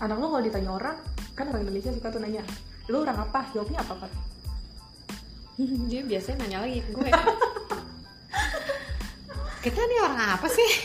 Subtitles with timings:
[0.00, 0.96] anak lo kalau ditanya orang
[1.36, 2.44] kan orang Indonesia suka tuh nanya
[2.90, 3.46] lu orang apa?
[3.54, 4.12] Jawabnya apa Fat?
[5.90, 7.10] dia biasanya nanya lagi ke gue.
[9.64, 10.70] Kita nih orang apa sih?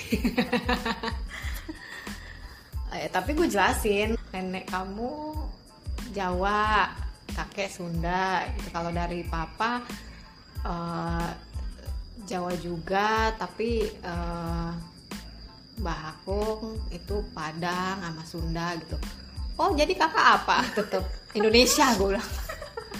[2.95, 5.35] Eh, tapi gue jelasin nenek kamu
[6.15, 6.87] Jawa
[7.27, 8.71] kakek Sunda gitu.
[8.71, 9.83] Kalau dari papa
[10.63, 11.29] eh,
[12.23, 14.71] Jawa juga tapi eh,
[15.79, 18.95] Mbah Akung itu Padang sama Sunda gitu.
[19.59, 20.63] Oh jadi kakak apa?
[20.77, 21.03] Tetep
[21.35, 22.29] Indonesia gue bilang.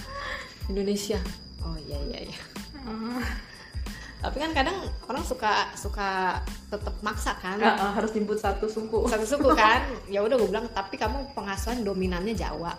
[0.72, 1.18] Indonesia.
[1.64, 2.38] Oh iya iya iya.
[4.24, 4.76] Tapi kan kadang
[5.06, 6.40] orang suka suka
[6.72, 7.60] tetap maksa kan?
[7.60, 9.06] Nggak, eh, harus nyebut satu suku.
[9.06, 9.86] Satu suku kan?
[10.10, 12.74] Ya udah gue bilang tapi kamu pengasuhan dominannya Jawa.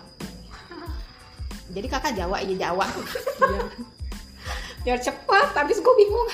[1.71, 2.85] Jadi kakak Jawa iya Jawa.
[2.85, 3.65] Iya.
[4.87, 6.29] biar cepat habis gue bingung.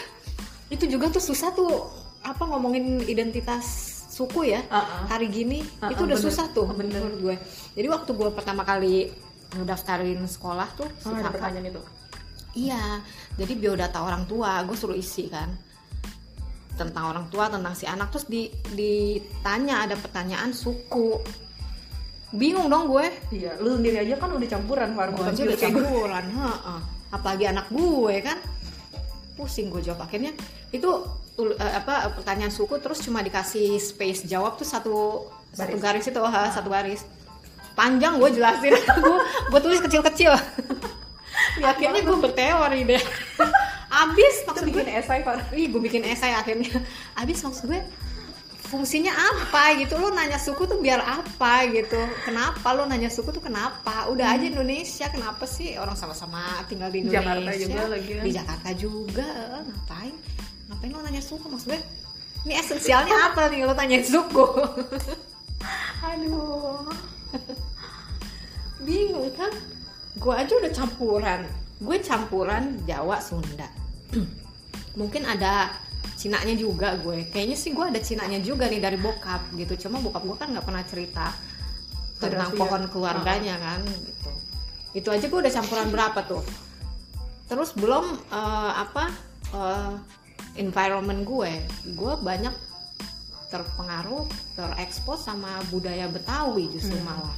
[0.70, 3.66] Itu juga tuh susah tuh apa ngomongin identitas
[4.14, 4.62] suku ya?
[4.70, 5.10] Uh-uh.
[5.12, 6.26] hari gini Uh-uh, itu udah bener.
[6.32, 7.02] susah tuh Bener.
[7.04, 7.36] menurut gue.
[7.76, 9.12] Jadi waktu gue pertama kali
[9.54, 11.82] ngedaftarin sekolah tuh si Oh, ada pertanyaan itu?
[12.54, 13.02] Iya,
[13.34, 15.50] jadi biodata orang tua, gue suruh isi kan.
[16.78, 21.18] Tentang orang tua, tentang si anak, terus di, ditanya ada pertanyaan suku,
[22.34, 26.26] bingung dong gue, iya lu sendiri aja kan udah campuran aja cuma udah campuran,
[27.14, 28.38] apalagi anak gue kan,
[29.34, 30.06] pusing gue jawab.
[30.06, 30.34] Akhirnya
[30.70, 30.90] itu
[31.42, 36.50] eh, apa pertanyaan suku terus cuma dikasih space jawab tuh satu satu garis itu, ha,
[36.50, 37.06] satu garis.
[37.74, 38.74] Panjang gue jelasin,
[39.04, 39.18] gue
[39.50, 40.34] gue tulis kecil-kecil.
[41.62, 43.04] ya akhirnya gue berteori deh.
[44.04, 45.22] Abis maksud gue bikin esai
[45.54, 46.82] Ih, gue bikin esai akhirnya.
[47.14, 47.82] Abis maksud gue
[48.74, 49.94] fungsinya apa gitu?
[50.02, 52.02] Lo nanya suku tuh biar apa gitu?
[52.26, 52.74] Kenapa?
[52.74, 54.10] Lo nanya suku tuh kenapa?
[54.10, 57.22] Udah aja Indonesia kenapa sih orang sama-sama tinggal di Indonesia?
[57.22, 58.24] Jakarta juga lagi kan.
[58.26, 59.30] di Jakarta juga
[59.70, 60.16] ngapain?
[60.74, 61.46] Ngapain lo nanya suku?
[61.46, 61.82] Maksud gue
[62.50, 64.46] ini esensialnya apa nih lo tanya suku?
[66.10, 66.90] Aduh.
[68.82, 69.54] Bingung kan?
[70.18, 71.46] Gue aja udah campuran.
[71.78, 73.70] Gue campuran Jawa Sunda.
[75.00, 75.72] Mungkin ada
[76.24, 77.28] Cinanya juga gue.
[77.28, 79.76] Kayaknya sih gue ada Cinanya juga nih dari bokap gitu.
[79.76, 81.36] Cuma bokap gue kan nggak pernah cerita
[82.16, 82.62] tentang Rahasia.
[82.64, 84.32] pohon keluarganya kan gitu.
[84.96, 86.40] Itu aja gue udah campuran berapa tuh.
[87.52, 89.12] Terus belum eh, apa
[89.52, 89.94] eh,
[90.64, 91.52] environment gue.
[91.92, 92.56] Gue banyak
[93.52, 94.24] terpengaruh
[94.56, 97.36] terekspos sama budaya Betawi justru malah.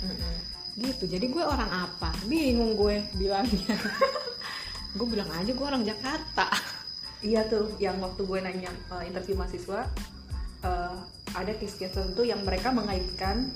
[0.78, 1.10] Gitu.
[1.10, 2.14] Jadi gue orang apa?
[2.30, 3.74] Bingung gue bilangnya.
[4.96, 6.48] Gue bilang aja gue orang Jakarta
[7.26, 9.90] Iya tuh, yang waktu gue nanya uh, interview mahasiswa,
[10.62, 10.94] uh,
[11.34, 13.50] ada case-case tertentu yang mereka mengaitkan,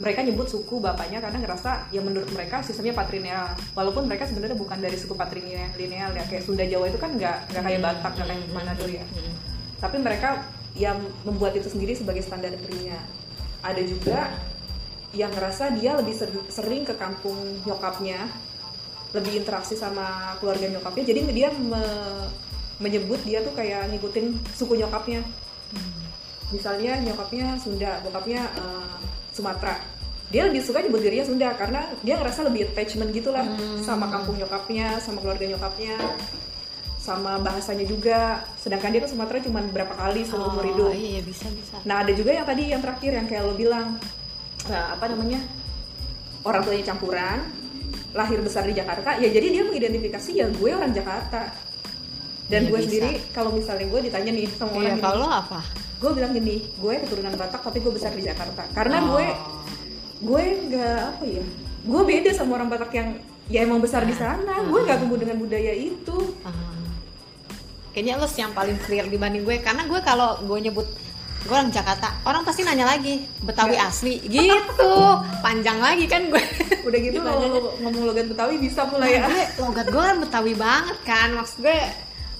[0.00, 3.52] mereka nyebut suku bapaknya karena ngerasa ya menurut mereka sistemnya patrilineal.
[3.76, 7.62] Walaupun mereka sebenarnya bukan dari suku patrilineal ya, kayak Sunda Jawa itu kan nggak nggak
[7.68, 9.04] kayak Batak, nggak kayak Manado ya.
[9.84, 10.28] Tapi mereka
[10.74, 10.98] yang
[11.28, 12.98] membuat itu sendiri sebagai standar dirinya.
[13.60, 14.32] Ada juga
[15.14, 17.36] yang ngerasa dia lebih ser- sering ke kampung
[17.68, 18.26] nyokapnya,
[19.14, 22.42] lebih interaksi sama keluarga nyokapnya, jadi dia me-
[22.82, 25.22] menyebut dia tuh kayak ngikutin suku nyokapnya.
[26.50, 28.96] Misalnya nyokapnya Sunda, bokapnya eh,
[29.34, 29.78] Sumatera.
[30.30, 33.44] Dia lebih suka nyebut dirinya Sunda karena dia ngerasa lebih attachment gitu lah
[33.84, 35.94] sama kampung nyokapnya, sama keluarga nyokapnya,
[36.98, 38.42] sama bahasanya juga.
[38.56, 40.90] Sedangkan dia ke Sumatera cuma berapa kali seumur hidup.
[40.90, 44.00] Oh, iya bisa bisa Nah ada juga yang tadi yang terakhir yang kayak lo bilang
[44.66, 45.44] nah, apa namanya
[46.44, 47.38] orang tuanya campuran,
[48.16, 51.52] lahir besar di Jakarta, ya jadi dia mengidentifikasi ya gue orang Jakarta.
[52.44, 55.60] Dan Iya, gue sendiri kalau misalnya gue ditanya nih sama orang gini, kalau apa
[55.94, 58.68] gue bilang gini, gue keturunan Batak tapi gue besar di Jakarta.
[58.70, 59.16] Karena Oh.
[59.16, 59.26] gue
[60.20, 61.44] gue nggak apa ya,
[61.82, 63.08] gue beda sama orang Batak yang
[63.46, 64.60] ya emang besar di sana.
[64.62, 66.36] Gue nggak tumbuh dengan budaya itu.
[66.42, 66.52] Ah.
[67.94, 70.82] kayaknya lo yang paling clear dibanding gue karena gue kalau gue nyebut
[71.46, 74.90] gue orang Jakarta orang pasti nanya lagi Betawi asli gitu
[75.46, 76.42] panjang lagi kan gue
[76.82, 79.30] Udah gitu kalau lo ngomong logat Betawi bisa mulai ya.
[79.30, 81.78] gue logat gue kan Betawi banget kan maksud gue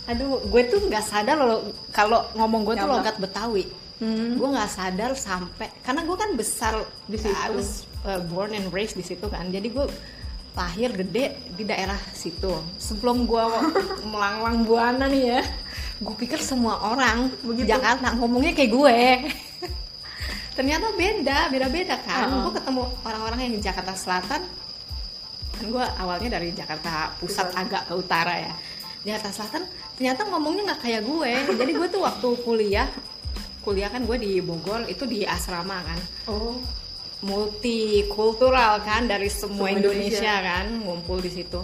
[0.04, 3.64] aduh gue tuh nggak sadar loh kalau ngomong gue tuh logat Betawi
[3.94, 4.34] Hmm.
[4.34, 6.74] gue nggak sadar sampai karena gue kan besar
[7.06, 7.30] Di situ.
[7.30, 9.86] I was uh, born and raised di situ kan jadi gue
[10.52, 13.44] lahir gede di daerah situ sebelum gue
[14.10, 15.42] melanglang buana nih ya
[15.96, 17.70] gue pikir semua orang Begitu.
[17.70, 18.98] Jakarta ngomongnya kayak gue
[20.58, 22.42] ternyata beda beda beda kan Uh-uh.
[22.44, 24.42] gue ketemu orang-orang yang di Jakarta Selatan
[25.54, 27.62] kan gue awalnya dari Jakarta Pusat Pusat.
[27.62, 28.52] agak ke utara ya
[29.04, 29.62] Jakarta Selatan
[29.94, 32.88] ternyata ngomongnya nggak kayak gue jadi gue tuh waktu kuliah
[33.60, 36.58] kuliah kan gue di Bogor itu di asrama kan Oh.
[37.24, 40.20] multikultural kan dari semua, Semua Indonesia.
[40.20, 40.34] Indonesia.
[40.42, 41.60] kan ngumpul di situ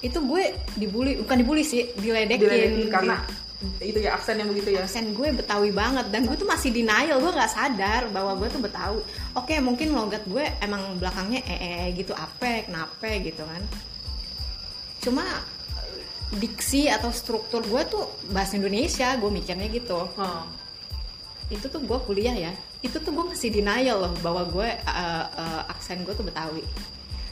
[0.00, 0.44] itu gue
[0.74, 3.40] dibully bukan dibully sih diledekin, Diledekin karena- Di-
[3.86, 7.16] itu ya aksen yang begitu ya aksen gue betawi banget dan gue tuh masih denial
[7.16, 8.98] gue nggak sadar bahwa gue tuh betawi
[9.32, 13.62] oke mungkin logat gue emang belakangnya ee gitu apa kenapa gitu kan
[14.98, 15.22] cuma
[16.32, 20.08] diksi atau struktur gue tuh bahasa Indonesia gue mikirnya gitu.
[20.08, 20.44] Oh.
[21.52, 22.52] itu tuh gue kuliah ya.
[22.80, 26.64] Itu tuh gue masih denial loh bahwa gue uh, uh, aksen gue tuh betawi.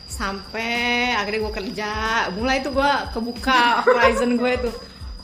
[0.04, 1.90] Sampai akhirnya gue kerja
[2.36, 4.74] mulai tuh gue kebuka horizon gue tuh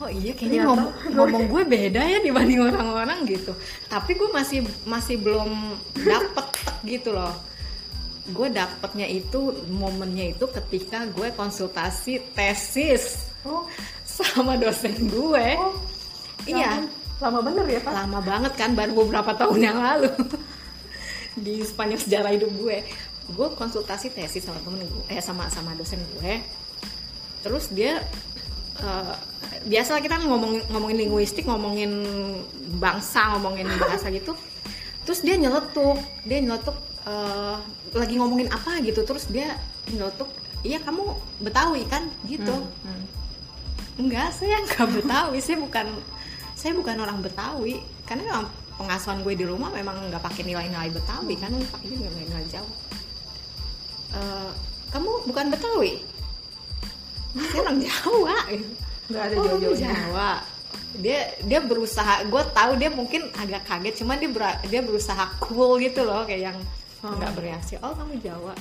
[0.01, 3.53] oh iya kayaknya Ternyata ngomong, ngomong gue beda ya dibanding orang-orang gitu.
[3.85, 6.47] Tapi gue masih masih belum dapet
[6.81, 7.37] gitu loh.
[8.33, 13.63] Gue dapetnya itu momennya itu ketika gue konsultasi tesis oh
[14.03, 15.47] sama dosen gue.
[15.55, 15.73] Oh
[16.47, 16.83] iya.
[17.17, 17.93] Lama bener ya pak?
[17.93, 20.13] Lama banget kan baru beberapa tahun yang lalu.
[21.45, 22.85] Di sepanjang sejarah hidup gue.
[23.33, 26.33] Gue konsultasi tesis sama temen gue eh sama sama dosen gue.
[27.41, 28.01] Terus dia
[28.81, 29.15] eh,
[29.65, 32.05] biasa kita ngomong ngomongin linguistik ngomongin
[32.77, 34.37] bangsa ngomongin bahasa gitu.
[35.05, 37.57] Terus dia nyeletuk dia nyeletuk eh,
[37.97, 39.01] lagi ngomongin apa gitu.
[39.01, 39.57] Terus dia
[39.89, 40.29] nyeletuk
[40.61, 42.05] iya kamu betawi kan?
[42.29, 42.53] Gitu.
[42.53, 43.16] Hmm, hmm.
[43.97, 45.37] Enggak, saya enggak Betawi.
[45.39, 45.87] saya bukan
[46.53, 47.81] saya bukan orang Betawi.
[48.05, 48.45] Karena memang
[48.77, 52.73] pengasuhan gue di rumah memang nggak pakai nilai-nilai Betawi kan, pakai nilai-nilai Jawa.
[54.13, 54.51] Eh,
[54.89, 55.93] kamu bukan Betawi?
[57.35, 58.35] Saya orang Jawa.
[59.07, 60.31] nggak ada Oh, jauh-jauhnya Jawa.
[60.97, 65.77] Dia dia berusaha, gue tahu dia mungkin agak kaget, cuman dia bera- dia berusaha cool
[65.77, 66.57] gitu loh, kayak yang
[67.01, 67.13] Oh.
[67.13, 67.77] nggak bereaksi.
[67.79, 68.53] Oh kamu Jawa.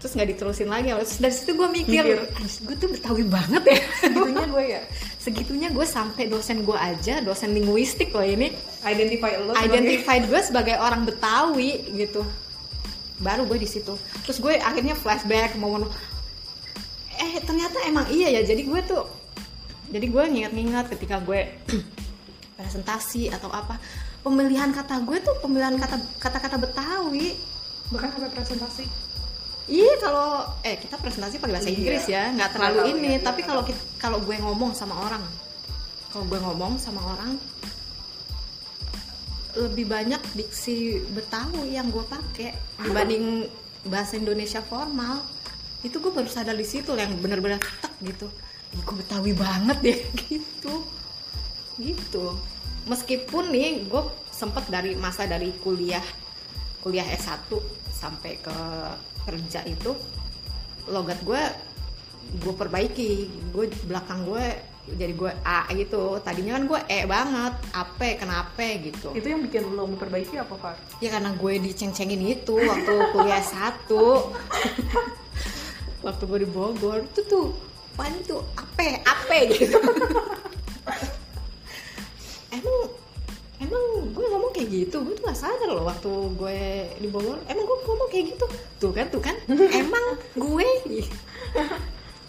[0.00, 0.96] Terus nggak diterusin lagi.
[0.96, 2.18] Terus dari situ gue mikir, Mikir.
[2.24, 3.78] "Anjir, gue tuh Betawi banget ya.
[4.00, 4.82] segitunya gue ya.
[5.20, 8.56] Segitunya gue sampai dosen gue aja dosen linguistik loh ini.
[8.80, 12.24] Identify lo identified gue sebagai orang Betawi gitu.
[13.20, 13.92] Baru gue di situ.
[14.24, 15.84] Terus gue akhirnya flashback momen
[17.20, 18.42] eh ternyata emang iya ya.
[18.48, 19.04] Jadi gue tuh
[19.92, 21.44] jadi gue nginget-nginget ketika gue
[22.56, 23.76] presentasi atau apa
[24.24, 27.36] pemilihan kata gue tuh pemilihan kata kata-kata Betawi.
[27.92, 29.09] Bahkan sampai presentasi
[29.70, 30.30] Iya kalau
[30.60, 31.76] eh kita presentasi pakai bahasa Iya.
[31.76, 33.08] Inggris ya, nggak Nggak terlalu tahu ini.
[33.08, 35.22] ya, tapi iya, kalau kit- kalau gue ngomong sama orang,
[36.10, 37.38] kalau gue ngomong sama orang
[39.52, 40.78] lebih banyak diksi
[41.10, 43.46] Betawi yang gue pakai dibanding
[43.84, 45.22] bahasa Indonesia formal.
[45.80, 48.26] Itu gue baru sadar di situ yang bener-bener tek gitu.
[48.70, 50.74] Ih, gue Betawi banget deh gitu,
[51.76, 52.26] gitu.
[52.86, 56.02] Meskipun nih gue sempet dari masa dari kuliah
[56.80, 57.48] kuliah S1
[57.92, 58.56] sampai ke
[59.28, 59.92] kerja itu
[60.88, 61.42] logat gue
[62.40, 63.12] gue perbaiki.
[63.52, 64.44] Gue belakang gue
[64.96, 66.18] jadi gue A gitu.
[66.24, 69.12] Tadinya kan gue E banget apa kenapa gitu.
[69.12, 70.74] Itu yang bikin lo memperbaiki apa pak?
[71.04, 74.06] Ya karena gue diceng-cengin itu waktu kuliah satu.
[76.00, 77.04] Waktu gue di Bogor.
[77.12, 77.46] Itu tuh
[78.00, 79.76] pan tuh apa apa gitu
[84.70, 85.02] gitu.
[85.02, 86.58] Gue tuh gak sadar loh waktu gue
[87.02, 87.42] di Bogor.
[87.50, 88.46] Emang gue ngomong kayak gitu?
[88.78, 89.34] Tuh kan tuh kan.
[89.82, 90.04] Emang
[90.38, 90.68] gue?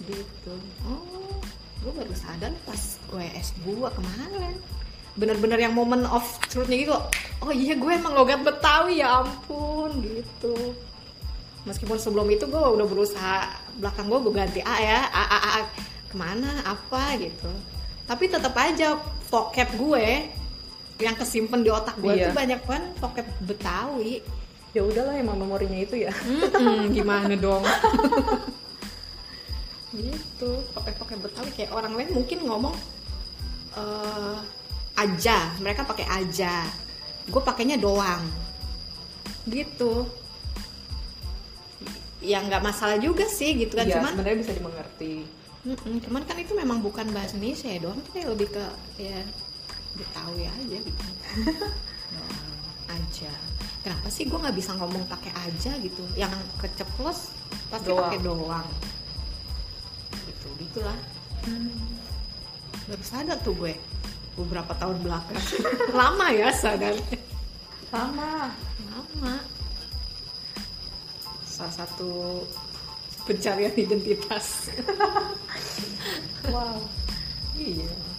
[0.01, 0.53] Gitu.
[0.81, 1.38] Oh
[1.81, 4.57] gue baru sadar pas gue S2 kemarin.
[5.17, 6.97] Bener-bener yang moment of truthnya gitu
[7.41, 10.77] oh iya gue emang logat Betawi ya ampun gitu.
[11.65, 13.37] Meskipun sebelum itu gue udah berusaha
[13.77, 14.99] belakang gue gue ganti A ya.
[15.09, 15.61] A A A, A.
[16.09, 16.65] ke mana?
[16.65, 17.17] Apa?
[17.17, 17.49] Gitu.
[18.05, 18.97] Tapi tetap aja
[19.29, 20.41] vocab gue
[21.00, 22.30] yang kesimpan di otak gue Iya.
[22.30, 24.14] tuh banyak banget vocab Betawi.
[24.71, 26.12] Ya udahlah emang memorinya itu ya.
[26.24, 27.64] Mm-mm, gimana dong?
[29.92, 31.50] Gitu pakai-pakai betawi.
[31.52, 32.76] Kayak orang lain mungkin ngomong
[33.76, 34.38] eh
[34.95, 35.52] aja.
[35.60, 36.64] Mereka pakai aja.
[37.28, 38.24] Gue pakainya doang.
[39.44, 40.07] Gitu.
[42.21, 43.83] Ya nggak masalah juga sih gitu kan.
[43.83, 45.14] Iya, cuman sebenarnya bisa dimengerti.
[45.62, 48.66] Mm-mm, cuman kan itu memang bukan bahasa Indonesia ya doang kayak lebih ke
[48.98, 49.21] ya
[49.95, 51.04] betawi aja gitu.
[52.12, 52.50] Doang,
[52.95, 53.31] aja.
[53.81, 56.04] Kenapa sih gue nggak bisa ngomong pakai aja gitu?
[56.14, 57.33] Yang keceplos
[57.74, 58.02] pasti Doang.
[58.07, 58.68] pakai doang.
[60.28, 61.00] Gitu gitulah.
[62.86, 63.74] Baru sadar tuh gue
[64.38, 65.42] beberapa tahun belakang.
[66.00, 66.95] Lama ya sadar.
[67.92, 68.54] Sama
[68.88, 69.36] lama.
[71.44, 72.44] Salah satu
[73.26, 74.48] pencarian identitas.
[76.42, 76.81] Wow.
[77.54, 78.10] Iya